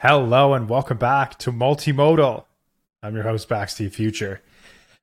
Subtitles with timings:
[0.00, 2.44] Hello and welcome back to Multimodal.
[3.02, 3.88] I'm your host, Bakz T.
[3.88, 4.40] Future.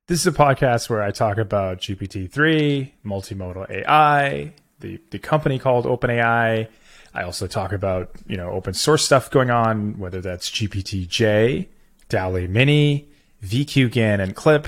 [0.08, 5.84] This is a podcast where I talk about GPT-3, multimodal AI, the, the company called
[5.84, 6.70] OpenAI.
[7.14, 11.68] I also talk about, you know, open source stuff going on, whether that's GPT-J,
[12.08, 13.10] DALL-E Mini,
[13.44, 14.66] VQGAN and Clip,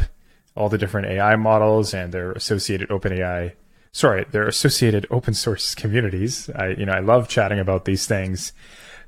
[0.57, 3.53] all the different AI models and their associated OpenAI,
[3.93, 6.49] sorry, their associated open source communities.
[6.49, 8.51] I, you know, I love chatting about these things.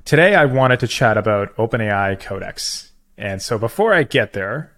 [0.04, 2.92] Today, I wanted to chat about OpenAI Codex.
[3.16, 4.72] And so before I get there,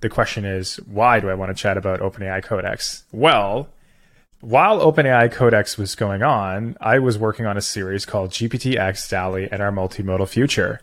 [0.00, 3.04] the question is, why do I want to chat about OpenAI Codex?
[3.10, 3.70] Well,
[4.40, 9.48] while OpenAI Codex was going on, I was working on a series called GPTX DALL-E
[9.50, 10.80] and Our Multimodal Future.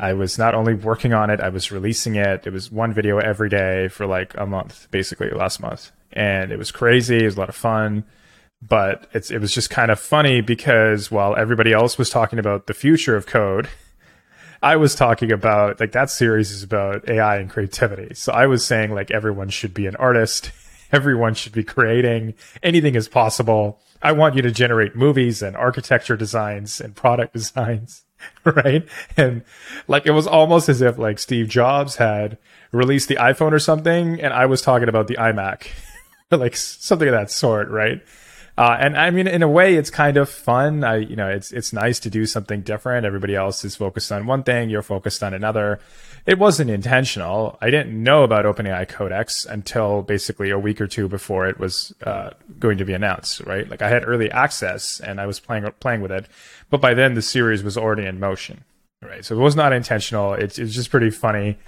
[0.00, 2.46] I was not only working on it, I was releasing it.
[2.46, 5.92] It was one video every day for like a month, basically last month.
[6.12, 7.22] And it was crazy.
[7.22, 8.04] It was a lot of fun
[8.60, 12.66] but it's it was just kind of funny because while everybody else was talking about
[12.66, 13.68] the future of code,
[14.62, 18.14] I was talking about like that series is about AI and creativity.
[18.14, 20.50] So I was saying like everyone should be an artist,
[20.92, 23.80] everyone should be creating, anything is possible.
[24.02, 28.04] I want you to generate movies and architecture designs and product designs,
[28.44, 28.88] right?
[29.16, 29.44] And
[29.86, 32.38] like it was almost as if like Steve Jobs had
[32.72, 35.68] released the iPhone or something and I was talking about the iMac.
[36.32, 38.02] like something of that sort, right?
[38.58, 40.82] Uh, and I mean, in a way, it's kind of fun.
[40.82, 43.06] I, you know, it's it's nice to do something different.
[43.06, 45.78] Everybody else is focused on one thing, you're focused on another.
[46.26, 47.56] It wasn't intentional.
[47.60, 51.94] I didn't know about OpenAI Codex until basically a week or two before it was
[52.02, 53.42] uh, going to be announced.
[53.42, 53.68] Right?
[53.70, 56.26] Like I had early access and I was playing playing with it,
[56.68, 58.64] but by then the series was already in motion.
[59.00, 59.24] Right?
[59.24, 60.32] So it was not intentional.
[60.32, 61.58] It's it's just pretty funny.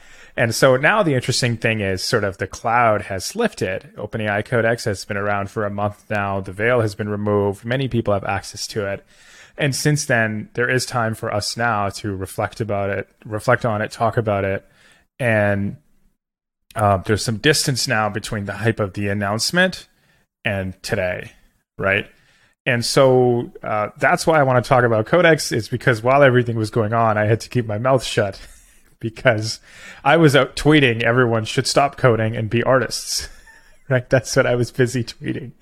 [0.41, 3.93] And so now the interesting thing is sort of the cloud has lifted.
[3.99, 6.41] OpenAI Codex has been around for a month now.
[6.41, 7.63] The veil has been removed.
[7.63, 9.05] Many people have access to it.
[9.59, 13.83] And since then, there is time for us now to reflect about it, reflect on
[13.83, 14.67] it, talk about it.
[15.19, 15.77] And
[16.75, 19.89] uh, there's some distance now between the hype of the announcement
[20.43, 21.33] and today,
[21.77, 22.07] right?
[22.65, 26.57] And so uh, that's why I want to talk about Codex, is because while everything
[26.57, 28.41] was going on, I had to keep my mouth shut
[29.01, 29.61] because
[30.05, 33.29] I was out tweeting everyone should stop coding and be artists.
[33.89, 34.09] right?
[34.09, 35.53] That's what I was busy tweeting.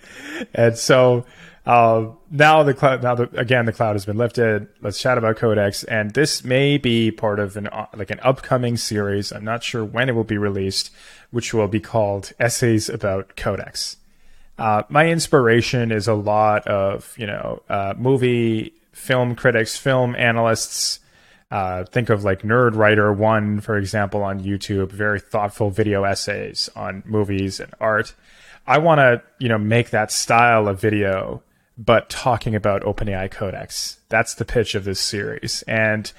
[0.54, 1.24] And so
[1.68, 4.68] uh, now the cloud, now the, again, the cloud has been lifted.
[4.80, 5.84] Let's chat about Codex.
[5.84, 9.32] And this may be part of an, uh, like an upcoming series.
[9.32, 10.90] I'm not sure when it will be released,
[11.30, 13.96] which will be called Essays About Codex.
[14.58, 21.00] Uh, my inspiration is a lot of, you know, uh, movie, film critics, film analysts,
[21.50, 26.68] uh, think of like Nerd Writer One, for example, on YouTube, very thoughtful video essays
[26.76, 28.14] on movies and art.
[28.66, 31.42] I want to, you know, make that style of video,
[31.78, 33.98] but talking about OpenAI Codex.
[34.10, 36.12] That's the pitch of this series, and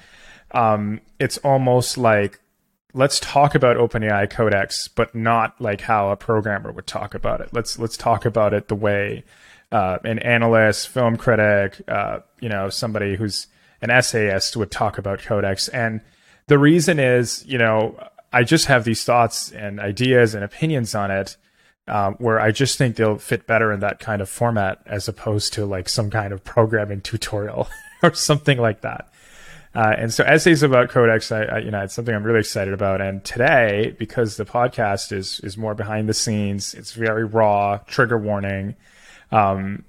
[0.51, 2.39] um, it's almost like
[2.93, 7.49] let's talk about OpenAI Codex, but not like how a programmer would talk about it.
[7.51, 9.23] Let's let's talk about it the way
[9.71, 13.47] uh, an analyst, film critic, uh, you know, somebody who's
[13.81, 15.67] an essayist would talk about Codex.
[15.69, 16.01] And
[16.47, 17.95] the reason is, you know,
[18.31, 21.37] I just have these thoughts and ideas and opinions on it
[21.87, 25.53] um, where I just think they'll fit better in that kind of format as opposed
[25.53, 27.67] to like some kind of programming tutorial
[28.03, 29.11] or something like that.
[29.75, 32.73] Uh, and so essays about Codex, I, I, you know, it's something I'm really excited
[32.73, 33.01] about.
[33.01, 38.17] And today, because the podcast is is more behind the scenes, it's very raw, trigger
[38.17, 38.75] warning.
[39.31, 39.85] Um,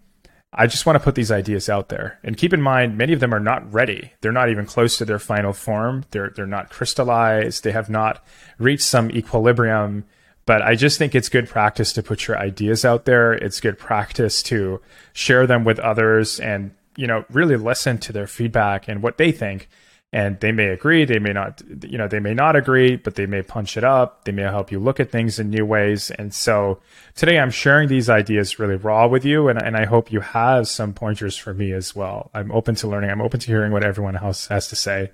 [0.53, 2.19] I just want to put these ideas out there.
[2.25, 4.13] And keep in mind, many of them are not ready.
[4.21, 6.05] They're not even close to their final form.
[6.11, 7.63] They're, they're not crystallized.
[7.63, 8.25] They have not
[8.59, 10.05] reached some equilibrium.
[10.47, 13.33] But I just think it's good practice to put your ideas out there.
[13.33, 14.81] It's good practice to
[15.13, 19.31] share them with others and, you know, really listen to their feedback and what they
[19.31, 19.69] think
[20.13, 23.27] and they may agree they may not you know they may not agree but they
[23.27, 24.25] may punch it up.
[24.25, 26.11] They may help you look at things in new ways.
[26.11, 26.81] And so
[27.15, 30.67] today i'm sharing these ideas really raw with you and, and i hope you have
[30.69, 32.31] some pointers for me as well.
[32.35, 33.11] I'm open to learning.
[33.11, 35.11] I'm open to hearing what everyone else has to say.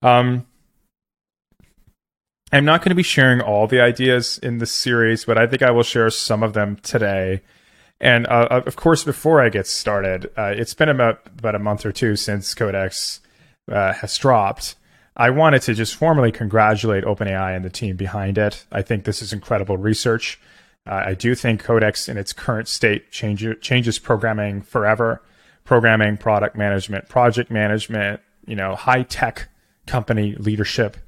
[0.00, 0.46] Um,
[2.52, 5.62] i'm not going to be sharing all the ideas in this series but i think
[5.62, 7.42] i will share some of them today.
[8.00, 11.84] And uh, of course before i get started uh, it's been about about a month
[11.84, 13.20] or two since codex
[13.70, 14.76] uh, has dropped.
[15.16, 18.64] I wanted to just formally congratulate OpenAI and the team behind it.
[18.72, 20.40] I think this is incredible research.
[20.86, 25.22] Uh, I do think Codex in its current state change, changes programming forever.
[25.64, 29.48] Programming, product management, project management, you know, high tech
[29.86, 30.98] company leadership.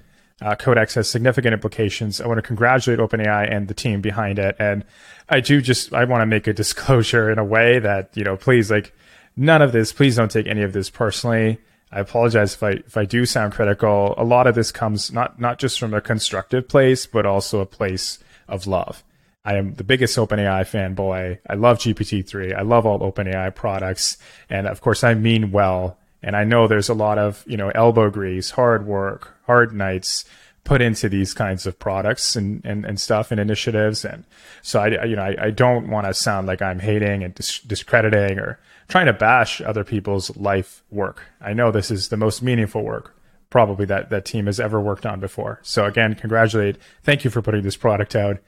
[0.41, 2.23] Uh, Codex has significant implications.
[2.23, 4.57] I want to congratulate OpenAI and the team behind it.
[4.59, 4.85] And
[5.29, 8.37] I do just, I want to make a disclosure in a way that, you know,
[8.37, 8.95] please, like,
[9.37, 11.59] none of this, please don't take any of this personally.
[11.97, 14.15] I apologize if I if I do sound critical.
[14.19, 17.67] A lot of this comes not not just from a constructive place, but also a
[17.67, 19.03] place of love.
[19.47, 21.39] I am the biggest OpenAI fanboy.
[21.49, 22.55] I love GPT-3.
[22.55, 24.19] I love all OpenAI products,
[24.51, 25.97] and of course, I mean well.
[26.23, 30.27] And I know there's a lot of you know elbow grease, hard work, hard nights
[30.65, 34.05] put into these kinds of products and, and, and stuff and initiatives.
[34.05, 34.25] And
[34.63, 37.61] so I, you know, I, I don't want to sound like I'm hating and dis-
[37.61, 38.59] discrediting or
[38.89, 41.23] trying to bash other people's life work.
[41.41, 43.17] I know this is the most meaningful work
[43.51, 45.61] probably that that team has ever worked on before.
[45.63, 46.77] So again, congratulate.
[47.03, 48.39] Thank you for putting this product out.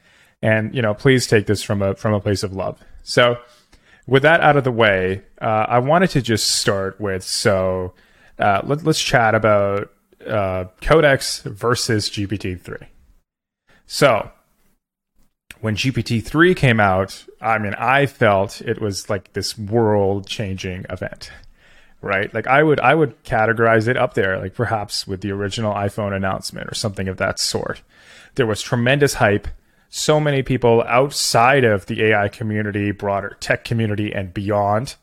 [0.43, 2.79] And you know, please take this from a from a place of love.
[3.03, 3.39] So
[4.07, 7.95] with that out of the way, uh, I wanted to just start with so
[8.39, 9.91] uh, let, us chat about
[10.27, 12.87] uh, Codex versus GPT-3.
[13.87, 14.31] So
[15.61, 21.31] when GPT-3 came out, I mean, I felt it was like this world-changing event,
[22.01, 22.33] right?
[22.33, 26.15] Like I would I would categorize it up there, like perhaps with the original iPhone
[26.15, 27.83] announcement or something of that sort.
[28.37, 29.49] There was tremendous hype.
[29.91, 34.97] So many people outside of the AI community, broader tech community, and beyond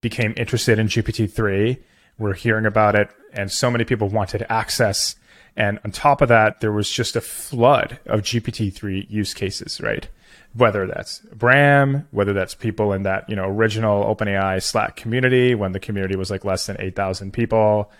[0.00, 1.78] became interested in GPT-3.
[2.18, 5.14] We're hearing about it, and so many people wanted access
[5.56, 10.08] and on top of that, there was just a flood of GPT-3 use cases, right?
[10.54, 15.72] Whether that's Bram, whether that's people in that, you know, original OpenAI Slack community when
[15.72, 17.90] the community was like less than 8,000 people,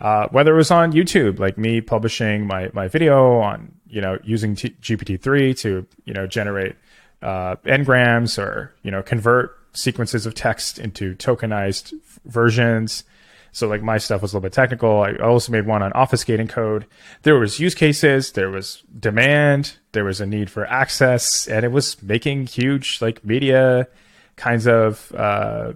[0.00, 4.18] uh, whether it was on YouTube, like me publishing my, my video on, you know,
[4.22, 6.76] using T- GPT-3 to, you know, generate
[7.22, 13.04] uh, n-grams or, you know, convert sequences of text into tokenized f- versions.
[13.52, 15.02] So like my stuff was a little bit technical.
[15.02, 16.86] I also made one on obfuscating code.
[17.22, 21.72] There was use cases, there was demand, there was a need for access, and it
[21.72, 23.88] was making huge like media
[24.36, 25.72] kinds of uh,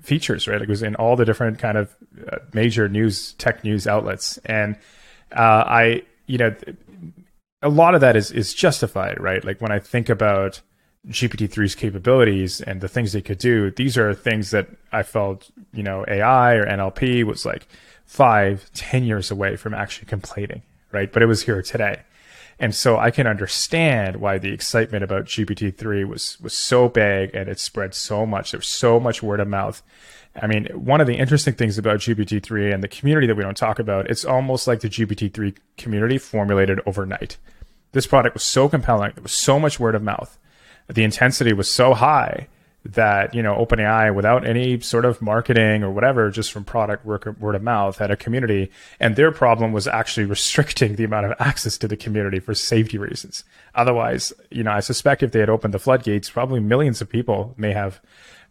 [0.00, 0.46] features.
[0.48, 1.94] Right, it was in all the different kind of
[2.30, 4.76] uh, major news tech news outlets, and
[5.32, 6.54] uh, I you know
[7.62, 9.20] a lot of that is is justified.
[9.20, 10.60] Right, like when I think about
[11.08, 15.82] GPT-3's capabilities and the things they could do, these are things that I felt, you
[15.82, 17.66] know, AI or NLP was like
[18.06, 20.62] five, ten years away from actually completing,
[20.92, 21.12] right?
[21.12, 22.02] But it was here today.
[22.58, 27.48] And so I can understand why the excitement about GPT-3 was was so big and
[27.48, 28.52] it spread so much.
[28.52, 29.82] There's so much word of mouth.
[30.40, 33.56] I mean, one of the interesting things about GPT-3 and the community that we don't
[33.56, 37.36] talk about, it's almost like the GPT-3 community formulated overnight.
[37.90, 39.12] This product was so compelling.
[39.14, 40.38] There was so much word of mouth
[40.92, 42.48] the intensity was so high
[42.84, 47.40] that you know OpenAI, without any sort of marketing or whatever, just from product word,
[47.40, 51.34] word of mouth, had a community, and their problem was actually restricting the amount of
[51.38, 53.44] access to the community for safety reasons.
[53.74, 57.54] Otherwise, you know, I suspect if they had opened the floodgates, probably millions of people
[57.56, 58.00] may have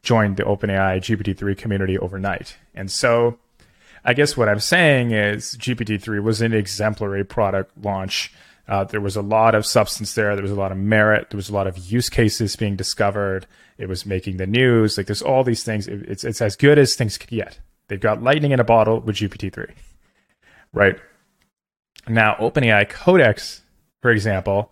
[0.02, 2.58] joined the OpenAI GPT-3 community overnight.
[2.74, 3.38] And so,
[4.04, 8.34] I guess what I'm saying is GPT-3 was an exemplary product launch
[8.72, 10.34] uh, there was a lot of substance there.
[10.34, 11.30] There was a lot of merit.
[11.30, 13.46] There was a lot of use cases being discovered.
[13.78, 14.98] It was making the news.
[14.98, 15.90] Like there's all these things.
[15.90, 17.60] It, it's it's as good as things could get.
[17.90, 19.72] They've got lightning in a bottle with GPT-3,
[20.72, 20.98] right?
[22.08, 23.62] Now, OpenAI Codex,
[24.02, 24.72] for example,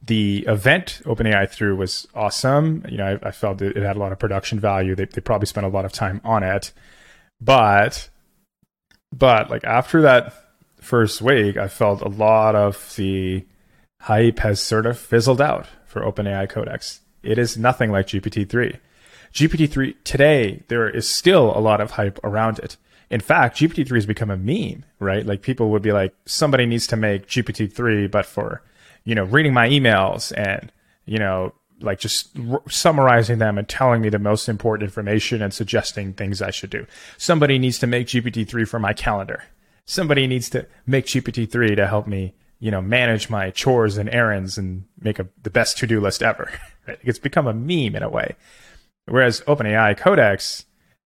[0.00, 2.82] the event OpenAI threw was awesome.
[2.88, 4.94] You know, I, I felt it, it, had a lot of production value.
[4.94, 6.72] They, they probably spent a lot of time on it,
[7.42, 8.08] but
[9.12, 10.32] but like after that
[10.84, 13.44] first week, I felt a lot of the
[14.02, 17.00] hype has sort of fizzled out for OpenAI Codex.
[17.22, 18.78] It is nothing like GPT-3.
[19.32, 22.76] GPT-3 today, there is still a lot of hype around it.
[23.10, 25.26] In fact, GPT-3 has become a meme, right?
[25.26, 28.62] Like people would be like, somebody needs to make GPT-3, but for,
[29.04, 30.70] you know, reading my emails and,
[31.06, 35.52] you know, like just r- summarizing them and telling me the most important information and
[35.52, 36.86] suggesting things I should do.
[37.18, 39.44] Somebody needs to make GPT-3 for my calendar
[39.84, 44.56] somebody needs to make GPT-3 to help me, you know, manage my chores and errands
[44.58, 46.50] and make a, the best to-do list ever.
[47.02, 48.36] It's become a meme in a way.
[49.06, 50.66] Whereas OpenAI Codex,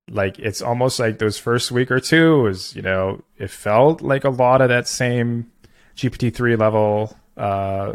[0.10, 4.24] like it's almost like those first week or two was, you know, it felt like
[4.24, 5.51] a lot of that same
[5.96, 7.93] GPT-3 level uh,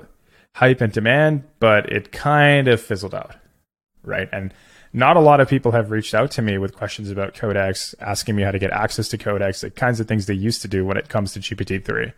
[0.55, 3.35] hype and demand, but it kind of fizzled out,
[4.05, 4.29] right?
[4.33, 4.55] And
[4.93, 8.37] not a lot of people have reached out to me with questions about Codex, asking
[8.37, 10.85] me how to get access to Codex, the kinds of things they used to do
[10.85, 12.13] when it comes to GPT-3.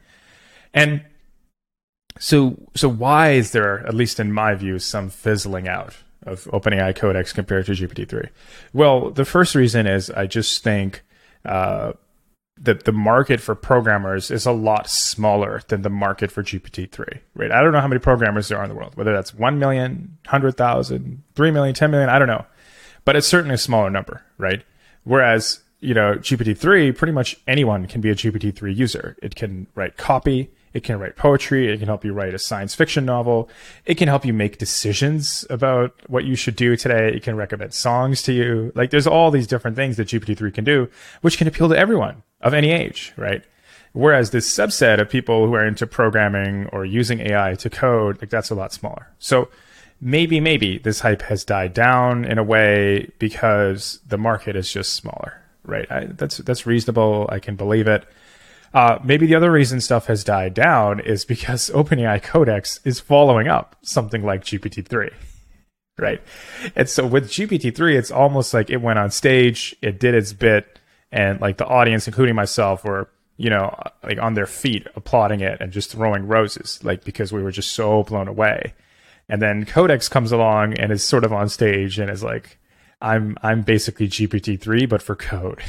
[0.72, 1.02] And
[2.18, 6.96] so, so why is there, at least in my view, some fizzling out of OpenAI
[6.96, 8.30] Codex compared to GPT-3?
[8.72, 11.02] Well, the first reason is I just think
[11.44, 11.92] uh,
[12.60, 17.52] that the market for programmers is a lot smaller than the market for GPT-3, right?
[17.52, 20.18] I don't know how many programmers there are in the world, whether that's 1 million,
[20.24, 22.46] 100,000, 3 million, 10 million, I don't know
[23.04, 24.64] but it's certainly a smaller number, right?
[25.04, 29.16] Whereas you know, GPT-3, pretty much anyone can be a GPT-3 user.
[29.22, 32.74] It can write copy, it can write poetry, it can help you write a science
[32.74, 33.50] fiction novel,
[33.84, 37.74] it can help you make decisions about what you should do today, it can recommend
[37.74, 38.72] songs to you.
[38.74, 40.88] Like there's all these different things that GPT-3 can do,
[41.20, 43.44] which can appeal to everyone of any age, right?
[43.92, 48.30] Whereas this subset of people who are into programming or using AI to code, like
[48.30, 49.12] that's a lot smaller.
[49.18, 49.50] So
[50.04, 54.92] maybe, maybe this hype has died down in a way because the market is just
[54.92, 55.90] smaller, right?
[55.90, 57.26] I, that's that's reasonable.
[57.32, 58.06] I can believe it.
[58.74, 63.48] Uh, maybe the other reason stuff has died down is because OpenAI Codex is following
[63.48, 65.12] up something like GPT-3,
[65.98, 66.20] right?
[66.76, 70.80] And so with GPT-3, it's almost like it went on stage, it did its bit,
[71.10, 75.60] and like the audience, including myself, were you know like on their feet applauding it
[75.60, 78.74] and just throwing roses, like because we were just so blown away.
[79.28, 82.58] And then Codex comes along and is sort of on stage and is like,
[83.00, 85.62] I'm I'm basically GPT three, but for code,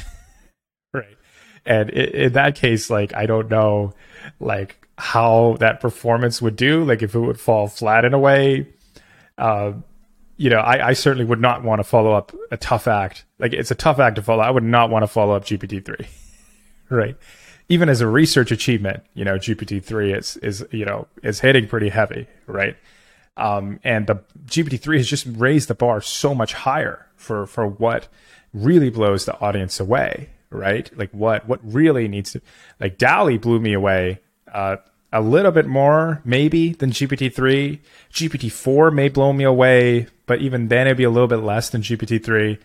[0.94, 1.16] right?
[1.64, 3.94] And in, in that case, like I don't know,
[4.40, 8.68] like how that performance would do, like if it would fall flat in a way.
[9.36, 9.72] Uh,
[10.38, 13.24] you know, I, I certainly would not want to follow up a tough act.
[13.38, 14.42] Like it's a tough act to follow.
[14.42, 16.06] I would not want to follow up GPT three,
[16.90, 17.16] right?
[17.68, 21.68] Even as a research achievement, you know, GPT three is is you know is hitting
[21.68, 22.76] pretty heavy, right?
[23.36, 24.16] Um, and the
[24.46, 28.08] GPT-3 has just raised the bar so much higher for, for what
[28.54, 30.90] really blows the audience away, right?
[30.96, 32.40] Like what, what really needs to,
[32.80, 34.20] like DALL-E blew me away,
[34.52, 34.76] uh,
[35.12, 37.80] a little bit more maybe than GPT-3.
[38.12, 41.82] GPT-4 may blow me away, but even then it'd be a little bit less than
[41.82, 42.58] GPT-3.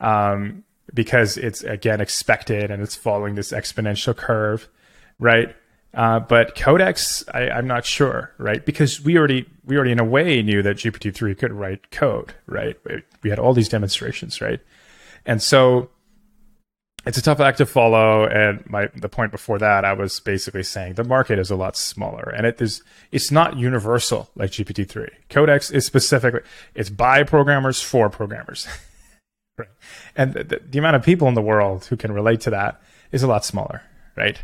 [0.00, 4.68] Um, because it's again expected and it's following this exponential curve,
[5.18, 5.54] right?
[5.94, 8.64] Uh, but Codex, I, am not sure, right?
[8.64, 12.34] Because we already we already in a way knew that GPT three could write code,
[12.46, 12.76] right?
[13.22, 14.60] We had all these demonstrations, right?
[15.24, 15.90] And so
[17.06, 18.26] it's a tough act to follow.
[18.26, 21.76] And my the point before that, I was basically saying the market is a lot
[21.76, 25.10] smaller, and it is it's not universal like GPT three.
[25.30, 26.40] Codex is specifically
[26.74, 28.68] it's by programmers for programmers,
[29.58, 29.68] right?
[30.14, 33.22] And the, the amount of people in the world who can relate to that is
[33.22, 33.82] a lot smaller,
[34.14, 34.42] right?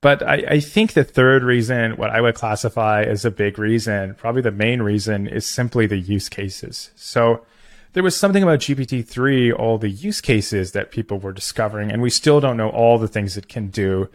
[0.00, 4.14] But I, I think the third reason, what I would classify as a big reason,
[4.14, 6.90] probably the main reason, is simply the use cases.
[6.96, 7.44] So
[7.92, 12.08] there was something about GPT-3, all the use cases that people were discovering, and we
[12.08, 14.08] still don't know all the things it can do,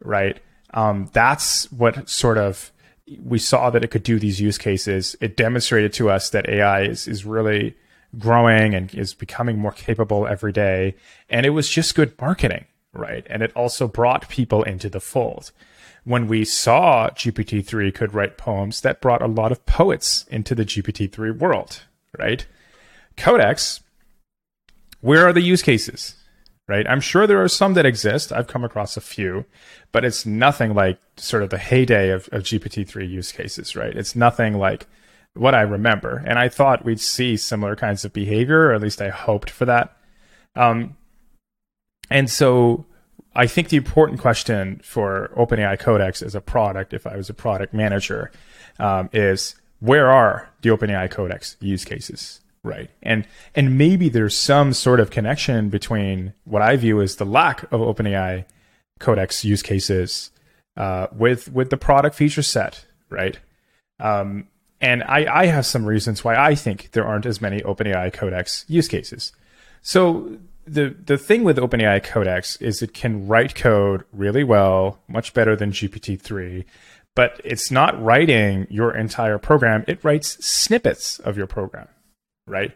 [0.00, 0.38] right?
[0.74, 2.70] Um, that's what sort of
[3.24, 5.16] we saw that it could do these use cases.
[5.20, 7.76] It demonstrated to us that AI is, is really
[8.16, 10.94] growing and is becoming more capable every day.
[11.28, 13.26] And it was just good marketing right?
[13.28, 15.52] And it also brought people into the fold.
[16.04, 20.64] When we saw GPT-3 could write poems, that brought a lot of poets into the
[20.64, 21.82] GPT-3 world,
[22.18, 22.44] right?
[23.16, 23.80] Codex,
[25.00, 26.16] where are the use cases?
[26.68, 26.88] Right?
[26.88, 28.32] I'm sure there are some that exist.
[28.32, 29.44] I've come across a few,
[29.90, 33.94] but it's nothing like sort of the heyday of, of GPT-3 use cases, right?
[33.94, 34.86] It's nothing like
[35.34, 36.22] what I remember.
[36.26, 39.64] And I thought we'd see similar kinds of behavior, or at least I hoped for
[39.64, 39.96] that.
[40.54, 40.96] Um,
[42.12, 42.86] and so
[43.34, 47.34] I think the important question for OpenAI Codex as a product, if I was a
[47.34, 48.30] product manager,
[48.78, 52.40] um, is where are the OpenAI Codex use cases?
[52.64, 52.90] Right.
[53.02, 53.26] And
[53.56, 57.80] and maybe there's some sort of connection between what I view as the lack of
[57.80, 58.44] OpenAI
[59.00, 60.30] Codex use cases
[60.76, 63.38] uh, with with the product feature set, right?
[63.98, 64.46] Um,
[64.80, 68.64] and I, I have some reasons why I think there aren't as many OpenAI Codex
[68.68, 69.32] use cases.
[69.80, 75.34] So the the thing with OpenAI Codex is it can write code really well, much
[75.34, 76.64] better than GPT-3,
[77.14, 79.84] but it's not writing your entire program.
[79.86, 81.88] It writes snippets of your program,
[82.46, 82.72] right?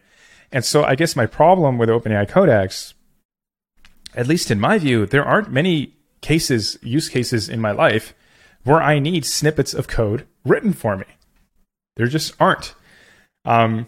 [0.53, 2.95] And so I guess my problem with OpenAI Codex,
[4.15, 8.15] at least in my view, there aren't many cases, use cases in my life
[8.65, 11.07] where I need snippets of code written for me.
[11.97, 12.75] There just aren't.
[13.45, 13.87] Um,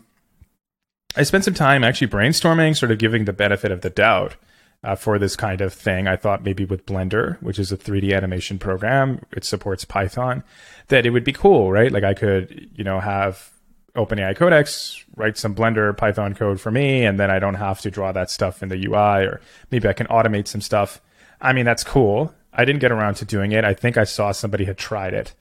[1.19, 4.37] I spent some time actually brainstorming, sort of giving the benefit of the doubt
[4.85, 6.07] uh, for this kind of thing.
[6.07, 10.45] I thought maybe with Blender, which is a 3D animation program, it supports Python,
[10.87, 11.91] that it would be cool, right?
[11.91, 13.51] Like I could, you know, have
[13.97, 17.91] OpenAI Codex write some Blender Python code for me, and then I don't have to
[17.91, 19.41] draw that stuff in the UI, or
[19.73, 21.01] maybe I can automate some stuff.
[21.41, 22.33] I mean, that's cool.
[22.53, 23.65] I didn't get around to doing it.
[23.65, 25.35] I think I saw somebody had tried it,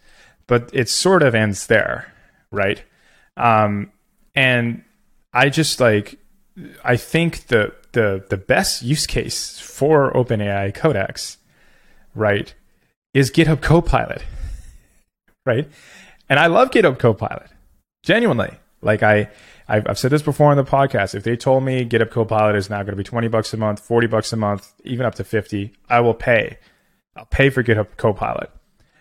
[0.48, 2.12] but it sort of ends there,
[2.50, 2.82] right?
[3.36, 3.92] Um,
[4.34, 4.84] and
[5.38, 6.18] I just like
[6.84, 11.38] I think the the the best use case for OpenAI Codex,
[12.16, 12.52] right,
[13.14, 14.24] is GitHub Copilot,
[15.46, 15.70] right?
[16.28, 17.50] And I love GitHub Copilot.
[18.02, 18.52] Genuinely,
[18.82, 19.30] Like I,
[19.68, 21.14] I've, I've said this before on the podcast.
[21.14, 23.80] If they told me GitHub Copilot is now going to be 20 bucks a month,
[23.80, 26.58] 40 bucks a month, even up to 50, I will pay.
[27.16, 28.50] I'll pay for GitHub Copilot.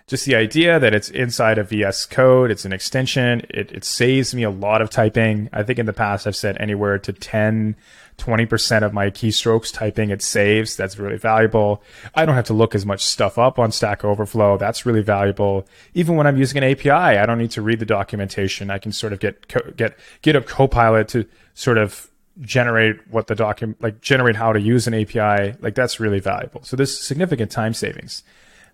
[0.06, 4.34] Just the idea that it's inside of VS Code, it's an extension, it, it saves
[4.34, 5.48] me a lot of typing.
[5.52, 7.76] I think in the past I've said anywhere to 10
[8.18, 10.76] 20% of my keystrokes typing it saves.
[10.76, 11.82] That's really valuable.
[12.14, 14.56] I don't have to look as much stuff up on Stack Overflow.
[14.58, 15.66] That's really valuable.
[15.94, 18.70] Even when I'm using an API, I don't need to read the documentation.
[18.70, 19.46] I can sort of get,
[19.76, 22.10] get, GitHub Copilot to sort of
[22.40, 25.56] generate what the document, like generate how to use an API.
[25.60, 26.62] Like that's really valuable.
[26.62, 28.22] So there's significant time savings.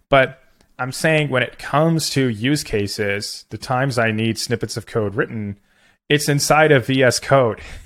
[0.09, 0.42] But
[0.79, 5.15] I'm saying when it comes to use cases, the times I need snippets of code
[5.15, 5.59] written,
[6.09, 7.61] it's inside of VS Code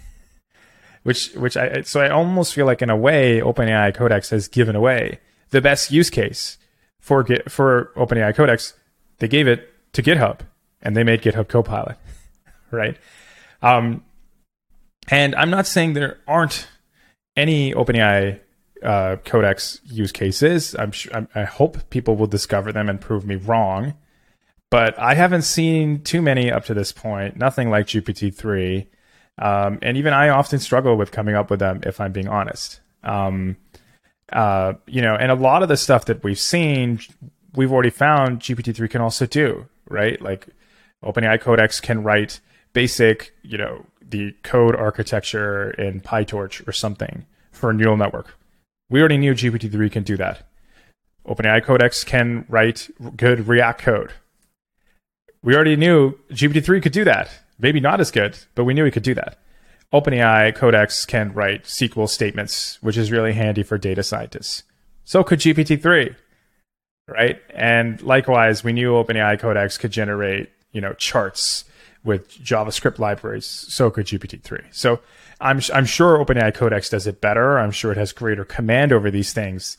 [1.06, 4.74] which which I so I almost feel like in a way OpenAI Codex has given
[4.74, 6.58] away the best use case
[6.98, 8.74] for for OpenAI Codex.
[9.18, 10.40] They gave it to GitHub
[10.82, 11.96] and they made GitHub Copilot,
[12.72, 12.96] right?
[13.62, 14.04] Um,
[15.08, 16.66] and I'm not saying there aren't
[17.36, 18.40] any OpenAI
[18.86, 20.76] uh, Codex use cases.
[20.78, 23.94] I'm sure, I hope people will discover them and prove me wrong,
[24.70, 27.36] but I haven't seen too many up to this point.
[27.36, 28.88] Nothing like GPT three.
[29.38, 32.80] Um, and even I often struggle with coming up with them, if I'm being honest.
[33.02, 33.56] Um,
[34.32, 37.00] uh, you know, and a lot of the stuff that we've seen,
[37.54, 40.20] we've already found GPT-3 can also do, right?
[40.22, 40.46] Like
[41.04, 42.40] OpenAI Codex can write
[42.72, 48.36] basic, you know, the code architecture in PyTorch or something for a neural network.
[48.88, 50.46] We already knew GPT-3 can do that.
[51.26, 54.12] OpenAI Codex can write good React code.
[55.42, 57.30] We already knew GPT-3 could do that.
[57.58, 59.38] Maybe not as good, but we knew we could do that.
[59.92, 64.62] OpenAI Codex can write SQL statements, which is really handy for data scientists.
[65.04, 66.14] So could GPT-3,
[67.08, 67.40] right?
[67.54, 71.64] And likewise, we knew OpenAI Codex could generate, you know, charts
[72.06, 73.46] with JavaScript libraries.
[73.46, 74.64] So could GPT-3.
[74.70, 75.00] So
[75.40, 77.58] I'm I'm sure OpenAI Codex does it better.
[77.58, 79.76] I'm sure it has greater command over these things.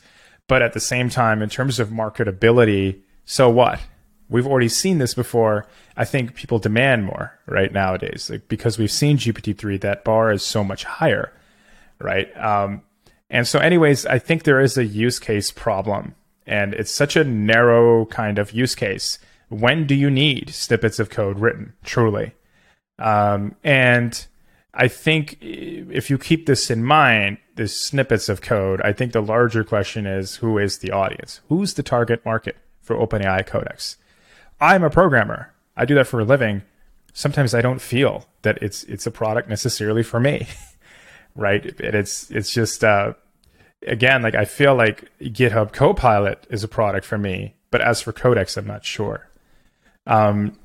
[0.48, 3.82] But at the same time, in terms of marketability, so what?
[4.30, 5.66] we've already seen this before.
[5.96, 9.78] I think people demand more right nowadays, like, because we've seen GPT three.
[9.78, 11.34] That bar is so much higher,
[12.00, 12.36] right?
[12.38, 12.82] Um,
[13.30, 17.24] and so, anyways, I think there is a use case problem, and it's such a
[17.24, 19.20] narrow kind of use case.
[19.50, 21.74] When do you need snippets of code written?
[21.84, 22.34] Truly,
[23.00, 24.26] um, and
[24.74, 29.22] I think if you keep this in mind, the snippets of code, I think the
[29.22, 31.42] larger question is who is the audience?
[31.50, 33.98] Who's the target market for OpenAI Codex?
[34.62, 35.54] I'm a programmer.
[35.76, 36.62] I do that for a living.
[37.14, 40.48] Sometimes I don't feel that it's it's a product necessarily for me,
[41.36, 41.66] right?
[41.66, 43.14] And it's it's just uh,
[43.86, 48.14] again like I feel like GitHub Copilot is a product for me, but as for
[48.14, 49.27] Codex, I'm not sure.
[50.08, 50.58] Um,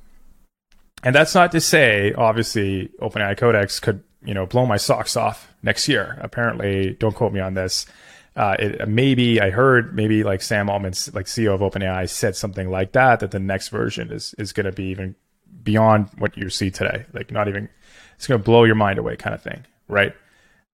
[1.02, 5.52] and that's not to say, obviously, OpenAI Codex could you know blow my socks off
[5.62, 6.16] next year.
[6.20, 7.86] Apparently, don't quote me on this
[8.34, 12.70] uh, it, maybe I heard maybe like Sam Altman, like CEO of OpenAI, said something
[12.70, 15.14] like that that the next version is is going to be even
[15.62, 17.04] beyond what you see today.
[17.12, 17.68] Like not even
[18.16, 20.14] it's going to blow your mind away, kind of thing, right?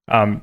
[0.07, 0.43] Um,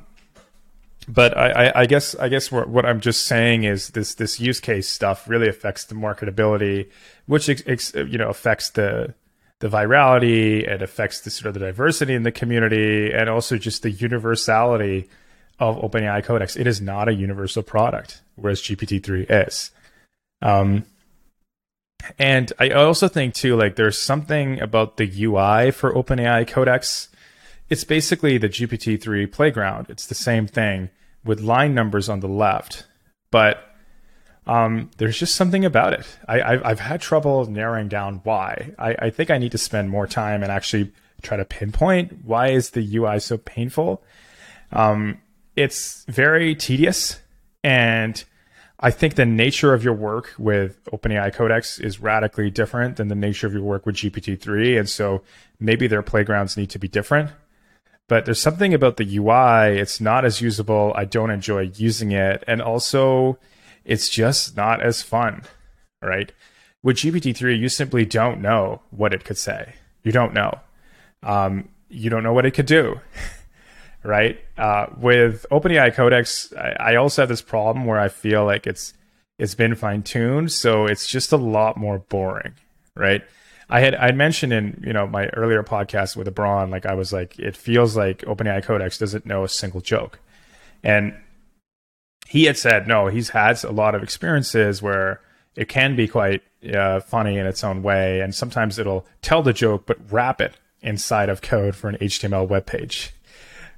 [1.08, 4.60] but I, I, I guess I guess what, I'm just saying is this this use
[4.60, 6.90] case stuff really affects the marketability,
[7.28, 9.14] which ex, you know affects the
[9.60, 10.68] the virality.
[10.68, 15.08] It affects the sort of the diversity in the community, and also just the universality
[15.60, 16.56] of OpenAI Codex.
[16.56, 19.72] It is not a universal product, whereas GPT-3 is.
[20.42, 20.86] Um,
[22.20, 27.10] and I also think too, like there's something about the UI for OpenAI Codex.
[27.70, 29.88] It's basically the GPT-3 playground.
[29.90, 30.90] It's the same thing
[31.24, 32.86] with line numbers on the left,
[33.32, 33.76] but
[34.48, 36.06] um, there's just something about it.
[36.28, 38.74] I, have had trouble narrowing down why.
[38.78, 40.92] I, I think I need to spend more time and actually
[41.24, 44.04] try to pinpoint why is the UI so painful.
[44.72, 45.20] Um,
[45.56, 47.20] it's very tedious
[47.64, 48.24] and
[48.80, 53.16] I think the nature of your work with OpenAI Codex is radically different than the
[53.16, 54.78] nature of your work with GPT-3.
[54.78, 55.24] And so
[55.60, 57.32] maybe their playgrounds need to be different.
[58.08, 60.94] But there's something about the UI, it's not as usable.
[60.96, 62.44] I don't enjoy using it.
[62.48, 63.40] And also,
[63.84, 65.44] it's just not as fun,
[66.02, 66.32] right?
[66.84, 69.74] With GPT-3, you simply don't know what it could say.
[70.04, 70.60] You don't know.
[71.24, 73.00] Um, you don't know what it could do.
[74.04, 74.40] right?
[74.58, 78.94] Uh, with OpenAI Codex, I, I, also have this problem where I feel like it's
[79.40, 82.54] it's been fine tuned, so it's just a lot more boring,
[82.96, 83.24] right?
[83.70, 87.12] I had I mentioned in you know my earlier podcast with Abron, like I was
[87.12, 90.20] like, it feels like OpenAI Codex doesn't know a single joke,
[90.84, 91.16] and
[92.28, 95.22] he had said no, he's had a lot of experiences where
[95.56, 99.54] it can be quite uh, funny in its own way, and sometimes it'll tell the
[99.54, 103.14] joke but wrap it inside of code for an HTML web page,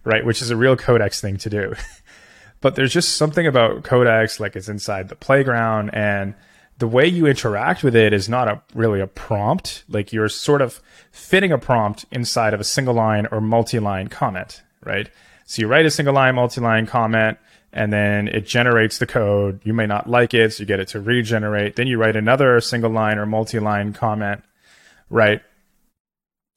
[0.04, 0.26] right?
[0.26, 1.76] Which is a real Codex thing to do.
[2.62, 6.36] but there's just something about Codex, like it's inside the playground, and
[6.78, 9.84] the way you interact with it is not a really a prompt.
[9.90, 14.08] Like you're sort of fitting a prompt inside of a single line or multi line
[14.08, 15.10] comment, right?
[15.46, 17.38] So you write a single line, multi line comment,
[17.74, 19.62] and then it generates the code.
[19.64, 21.76] You may not like it, so you get it to regenerate.
[21.76, 24.44] Then you write another single line or multi line comment,
[25.10, 25.42] right?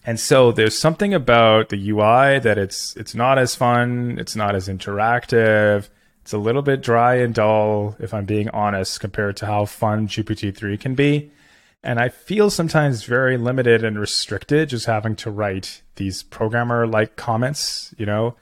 [0.04, 4.54] And so there's something about the UI that it's it's not as fun, it's not
[4.54, 5.88] as interactive,
[6.22, 10.08] it's a little bit dry and dull, if I'm being honest, compared to how fun
[10.08, 11.30] GPT-3 can be.
[11.82, 17.16] And I feel sometimes very limited and restricted just having to write these programmer like
[17.16, 18.36] comments, you know,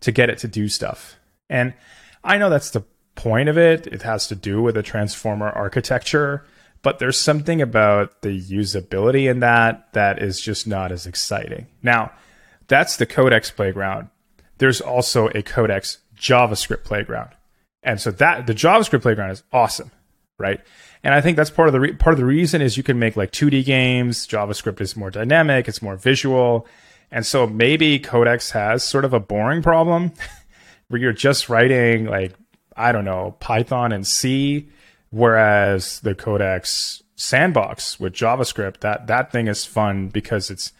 [0.00, 1.16] to get it to do stuff.
[1.50, 1.74] And
[2.22, 2.84] I know that's the
[3.16, 3.86] point of it.
[3.88, 6.44] It has to do with a transformer architecture,
[6.82, 11.66] but there's something about the usability in that that is just not as exciting.
[11.82, 12.12] Now,
[12.68, 14.08] that's the Codex playground.
[14.58, 17.30] There's also a Codex JavaScript playground.
[17.82, 19.90] And so that the JavaScript playground is awesome,
[20.38, 20.60] right?
[21.02, 22.98] And I think that's part of the re- part of the reason is you can
[22.98, 24.26] make like 2D games.
[24.26, 26.66] JavaScript is more dynamic, it's more visual,
[27.10, 30.12] and so maybe Codex has sort of a boring problem
[30.88, 32.32] where you're just writing like
[32.76, 34.70] I don't know Python and C,
[35.10, 40.72] whereas the Codex sandbox with JavaScript that that thing is fun because it's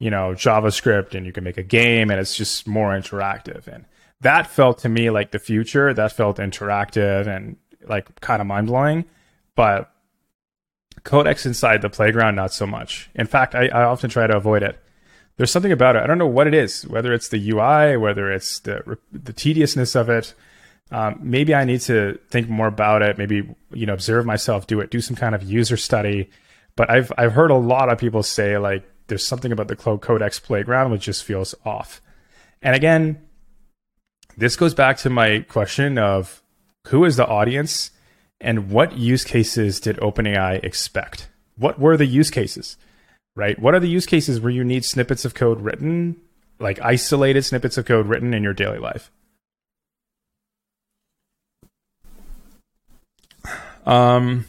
[0.00, 3.84] you know JavaScript and you can make a game and it's just more interactive and
[4.20, 5.94] that felt to me like the future.
[5.94, 9.04] That felt interactive and like kind of mind blowing.
[9.54, 9.92] But
[11.04, 13.10] Codex inside the playground, not so much.
[13.14, 14.78] In fact, I, I often try to avoid it.
[15.36, 16.02] There's something about it.
[16.02, 19.94] I don't know what it is, whether it's the UI, whether it's the the tediousness
[19.94, 20.34] of it.
[20.90, 23.18] Um, maybe I need to think more about it.
[23.18, 26.30] Maybe you know, observe myself, do it, do some kind of user study.
[26.74, 30.40] But I've I've heard a lot of people say like there's something about the Codex
[30.40, 32.00] playground which just feels off.
[32.60, 33.27] And again,
[34.38, 36.40] this goes back to my question of
[36.86, 37.90] who is the audience
[38.40, 41.28] and what use cases did OpenAI expect?
[41.56, 42.76] What were the use cases?
[43.34, 43.58] Right?
[43.58, 46.16] What are the use cases where you need snippets of code written,
[46.60, 49.10] like isolated snippets of code written in your daily life?
[53.84, 54.44] Um,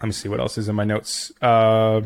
[0.00, 1.32] let me see what else is in my notes.
[1.42, 2.02] Uh,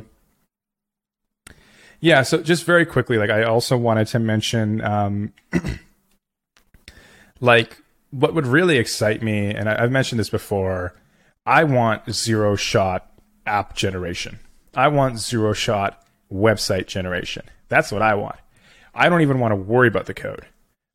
[2.00, 5.32] yeah, so just very quickly, like I also wanted to mention um,
[7.40, 10.94] like what would really excite me, and I, have mentioned this before,
[11.44, 13.10] I want zero shot
[13.46, 14.38] app generation.
[14.74, 17.44] I want zero shot website generation.
[17.68, 18.36] That's what I want.
[18.94, 20.46] I don't even want to worry about the code.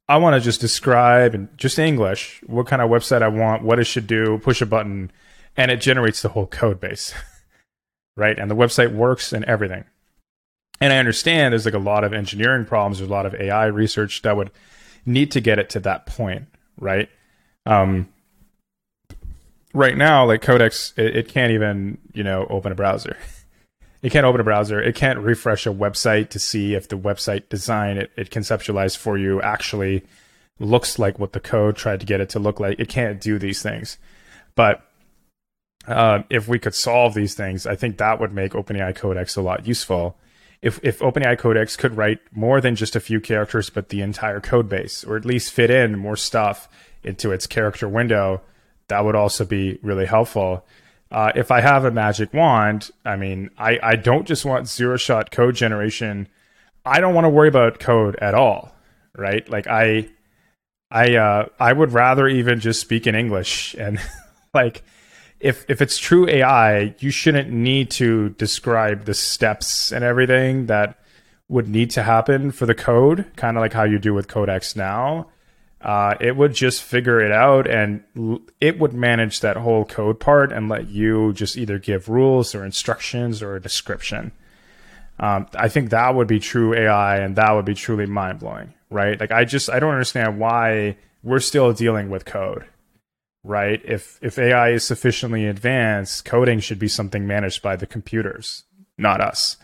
[0.08, 3.80] I want to just describe in just English what kind of website I want, what
[3.80, 5.12] it should do, push a button,
[5.56, 7.14] and it generates the whole code base.
[8.18, 8.38] right?
[8.38, 9.86] And the website works and everything.
[10.80, 13.68] And I understand there's like a lot of engineering problems, there's a lot of AI
[13.68, 14.52] research that would
[15.06, 17.10] need to get it to that point, right?
[17.66, 18.10] Um,
[19.74, 23.18] right now, like Codex, it, it can't even you know open a browser.
[24.02, 24.82] It can't open a browser.
[24.82, 29.16] It can't refresh a website to see if the website design it, it conceptualized for
[29.16, 30.04] you actually
[30.60, 32.80] looks like what the code tried to get it to look like.
[32.80, 34.00] It can't do these things.
[34.56, 34.82] But
[35.88, 39.42] uh, if we could solve these things, I think that would make OpenAI Codex a
[39.42, 40.18] lot useful
[40.62, 44.40] if if OpenAI Codex could write more than just a few characters, but the entire
[44.40, 46.70] code base, or at least fit in more stuff
[47.04, 48.42] into its character window,
[48.88, 50.66] that would also be really helpful.
[51.10, 54.96] Uh, if I have a magic wand, I mean, I, I don't just want zero
[54.98, 56.28] shot code generation.
[56.86, 58.74] I don't want to worry about code at all,
[59.18, 59.48] right?
[59.50, 60.10] Like I,
[60.90, 64.00] I, uh, I would rather even just speak in English and
[64.54, 64.84] like
[65.42, 70.98] if if it's true AI, you shouldn't need to describe the steps and everything that
[71.50, 74.76] would need to happen for the code, kind of like how you do with Codex
[74.76, 75.28] now.
[75.82, 80.20] Uh, it would just figure it out and l- it would manage that whole code
[80.20, 84.32] part and let you just either give rules or instructions or a description.
[85.20, 88.74] Um, I think that would be true AI and that would be truly mind blowing,
[88.92, 89.20] right?
[89.20, 92.66] Like, I just, I don't understand why we're still dealing with code
[93.44, 93.82] right?
[93.84, 98.64] If if AI is sufficiently advanced, coding should be something managed by the computers,
[98.98, 99.58] not us.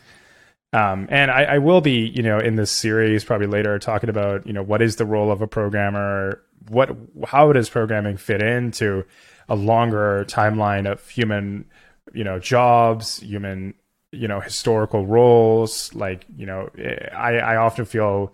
[0.74, 4.46] Um, and I, I, will be, you know, in this series probably later talking about,
[4.46, 6.44] you know, what is the role of a programmer?
[6.68, 9.06] What, how does programming fit into
[9.48, 11.66] a longer timeline of human,
[12.14, 13.76] you know, jobs, human,
[14.12, 15.94] you know, historical roles?
[15.94, 16.70] Like, you know,
[17.14, 18.34] I, I often feel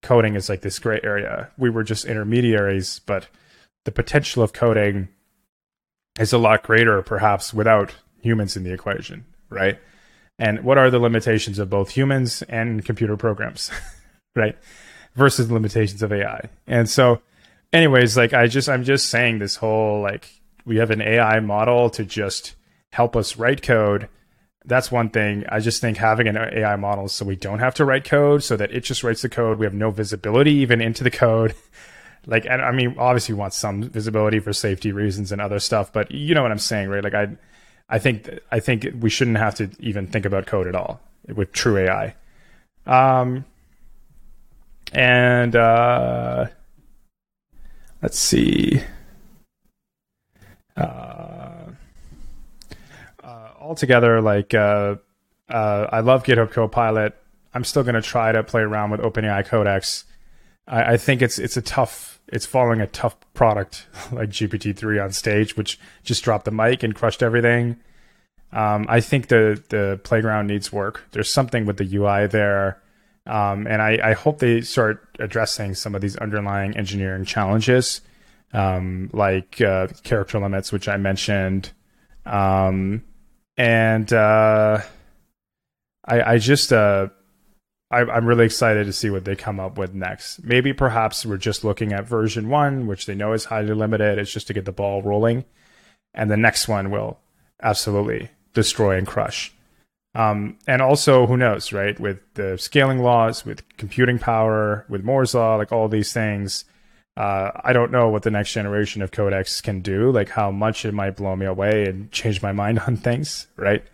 [0.00, 1.50] coding is like this gray area.
[1.58, 3.28] We were just intermediaries, but
[3.84, 5.08] the potential of coding
[6.18, 9.78] is a lot greater, perhaps without humans in the equation, right?
[10.38, 13.70] and what are the limitations of both humans and computer programs,
[14.36, 14.56] right?
[15.14, 16.48] Versus the limitations of AI.
[16.66, 17.22] And so,
[17.72, 20.28] anyways, like I just, I'm just saying this whole like
[20.64, 22.56] we have an AI model to just
[22.92, 24.08] help us write code.
[24.64, 25.44] That's one thing.
[25.48, 28.56] I just think having an AI model so we don't have to write code, so
[28.56, 29.58] that it just writes the code.
[29.58, 31.54] We have no visibility even into the code.
[32.26, 35.92] like, and I mean, obviously, we want some visibility for safety reasons and other stuff,
[35.92, 37.04] but you know what I'm saying, right?
[37.04, 37.28] Like, I
[37.88, 41.52] I think I think we shouldn't have to even think about code at all with
[41.52, 42.14] true AI.
[42.86, 43.44] Um,
[44.92, 46.46] and uh,
[48.02, 48.82] let's see.
[50.76, 51.70] Uh,
[53.22, 54.96] uh, altogether, like uh,
[55.48, 57.14] uh, I love GitHub Copilot.
[57.52, 60.04] I'm still going to try to play around with OpenAI Codex.
[60.66, 65.12] I, I think it's it's a tough it's following a tough product like GPT-3 on
[65.12, 67.76] stage, which just dropped the mic and crushed everything.
[68.52, 71.04] Um, I think the the playground needs work.
[71.10, 72.80] There's something with the UI there,
[73.26, 78.00] um, and I, I, hope they start addressing some of these underlying engineering challenges,
[78.52, 81.72] um, like uh, character limits, which I mentioned,
[82.26, 83.02] um,
[83.56, 84.82] and uh,
[86.04, 87.08] I, I just uh,
[87.94, 90.42] I, am really excited to see what they come up with next.
[90.42, 94.18] Maybe perhaps we're just looking at version one, which they know is highly limited.
[94.18, 95.44] It's just to get the ball rolling.
[96.12, 97.18] And the next one will
[97.62, 99.52] absolutely destroy and crush.
[100.14, 101.98] Um, and also, who knows, right?
[101.98, 106.64] With the scaling laws, with computing power, with Moore's law, like all these things,
[107.16, 110.84] uh, I don't know what the next generation of codex can do, like how much
[110.84, 113.84] it might blow me away and change my mind on things, right?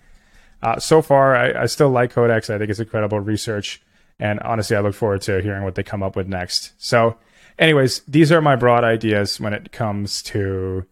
[0.63, 2.51] Uh, so far, I, I, still like Codex.
[2.51, 3.81] I think it's incredible research.
[4.21, 6.73] And honestly, I look forward to hearing what they come up with next.
[6.77, 7.17] So,
[7.59, 10.85] anyways, these are my broad ideas when it comes to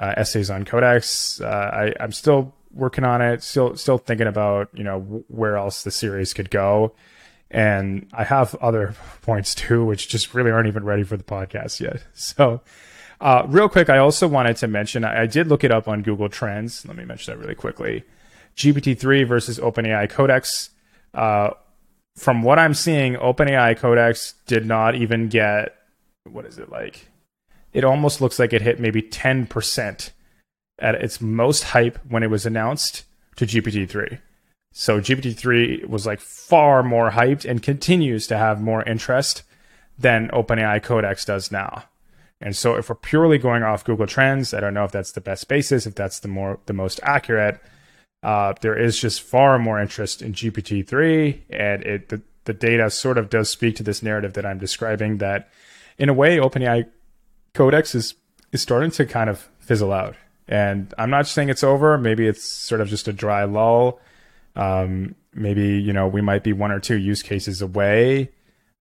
[0.00, 1.40] uh, essays on Codex.
[1.40, 5.82] Uh, I, I'm still working on it, still still thinking about you know where else
[5.82, 6.94] the series could go.
[7.50, 11.80] And I have other points too, which just really aren't even ready for the podcast
[11.80, 12.04] yet.
[12.14, 12.60] So,
[13.20, 16.02] uh, real quick, I also wanted to mention I, I, did look it up on
[16.02, 16.86] Google Trends.
[16.86, 18.04] Let me mention that really quickly.
[18.56, 20.70] GPT-3 versus OpenAI Codex.
[21.14, 21.50] Uh,
[22.16, 25.76] from what I'm seeing, OpenAI Codex did not even get
[26.24, 27.08] what is it like?
[27.72, 30.10] It almost looks like it hit maybe 10%
[30.78, 33.04] at its most hype when it was announced
[33.36, 34.18] to GPT-3.
[34.72, 39.42] So GPT-3 was like far more hyped and continues to have more interest
[39.98, 41.84] than OpenAI Codex does now.
[42.40, 45.22] And so if we're purely going off Google Trends, I don't know if that's the
[45.22, 47.58] best basis, if that's the more the most accurate,
[48.26, 53.18] uh, there is just far more interest in GPT-3, and it the, the data sort
[53.18, 55.18] of does speak to this narrative that I'm describing.
[55.18, 55.48] That,
[55.96, 56.88] in a way, OpenAI
[57.54, 58.14] Codex is
[58.50, 60.16] is starting to kind of fizzle out,
[60.48, 61.96] and I'm not saying it's over.
[61.98, 64.00] Maybe it's sort of just a dry lull.
[64.56, 68.32] Um, maybe you know we might be one or two use cases away,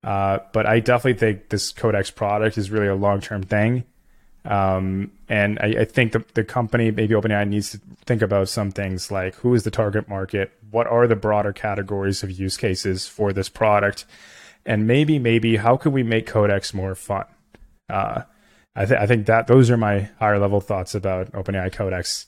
[0.03, 3.83] uh, but I definitely think this Codex product is really a long term thing.
[4.45, 8.71] Um, and I, I, think the, the company, maybe OpenAI, needs to think about some
[8.71, 10.51] things like who is the target market?
[10.69, 14.05] What are the broader categories of use cases for this product?
[14.65, 17.25] And maybe, maybe, how can we make Codex more fun?
[17.89, 18.23] Uh,
[18.75, 22.27] I, th- I think that those are my higher level thoughts about OpenAI Codex.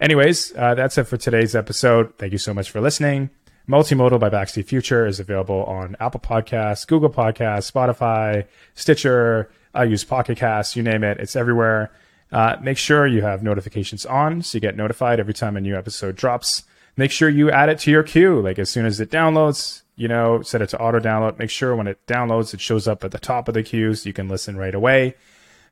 [0.00, 2.16] Anyways, uh, that's it for today's episode.
[2.16, 3.30] Thank you so much for listening.
[3.68, 4.62] Multimodal by Bakz T.
[4.62, 10.82] Future is available on Apple Podcasts, Google Podcasts, Spotify, Stitcher, I use Pocket Cast, you
[10.82, 11.90] name it, it's everywhere.
[12.32, 15.76] Uh, make sure you have notifications on so you get notified every time a new
[15.76, 16.64] episode drops.
[16.96, 18.40] Make sure you add it to your queue.
[18.40, 21.38] Like as soon as it downloads, you know, set it to auto download.
[21.38, 24.08] Make sure when it downloads, it shows up at the top of the queue so
[24.08, 25.14] you can listen right away.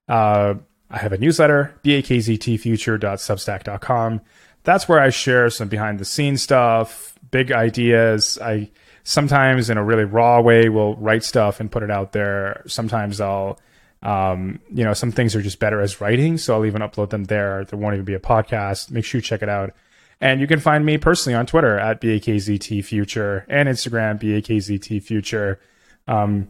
[0.09, 0.55] Uh,
[0.91, 4.21] I have a newsletter, bakztfuture.substack.com.
[4.65, 8.39] That's where I share some behind the scenes stuff, big ideas.
[8.43, 8.71] I
[9.05, 12.63] sometimes in a really raw way will write stuff and put it out there.
[12.67, 13.59] Sometimes I'll
[14.03, 17.25] um, you know, some things are just better as writing, so I'll even upload them
[17.25, 17.65] there.
[17.65, 18.91] There won't even be a podcast.
[18.91, 19.75] Make sure you check it out.
[20.21, 25.59] And you can find me personally on Twitter at BAKZTFuture and Instagram BAKZTFuture.
[26.07, 26.49] Um,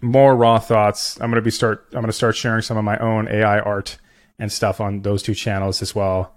[0.00, 1.20] more raw thoughts.
[1.20, 1.86] I'm gonna be start.
[1.92, 3.98] I'm gonna start sharing some of my own AI art
[4.38, 6.34] and stuff on those two channels as well.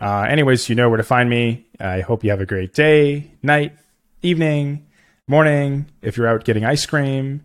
[0.00, 1.66] Uh, anyways, you know where to find me.
[1.78, 3.76] I hope you have a great day, night,
[4.22, 4.86] evening,
[5.28, 5.86] morning.
[6.02, 7.44] If you're out getting ice cream,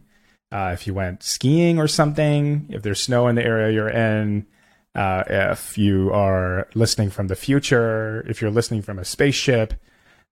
[0.51, 4.47] uh, if you went skiing or something, if there's snow in the area you're in,
[4.95, 9.73] uh, if you are listening from the future, if you're listening from a spaceship,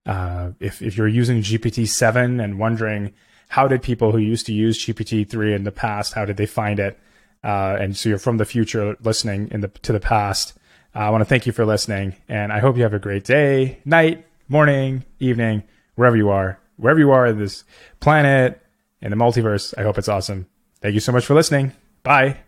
[0.06, 3.12] uh, if, if you're using GPT-7 and wondering
[3.48, 6.80] how did people who used to use GPT-3 in the past, how did they find
[6.80, 6.98] it?
[7.44, 10.58] Uh, and so you're from the future listening in the, to the past.
[10.94, 13.24] Uh, I want to thank you for listening and I hope you have a great
[13.24, 15.62] day, night, morning, evening,
[15.94, 17.64] wherever you are, wherever you are in this
[18.00, 18.60] planet,
[19.00, 19.74] in the multiverse.
[19.78, 20.46] I hope it's awesome.
[20.80, 21.72] Thank you so much for listening.
[22.02, 22.38] Bye.